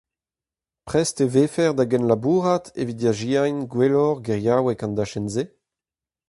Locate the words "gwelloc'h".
3.71-4.23